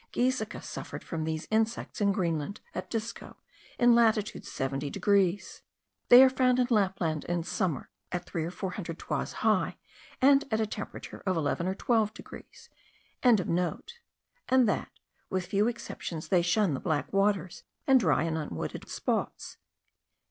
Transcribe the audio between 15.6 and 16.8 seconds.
exceptions, they shun the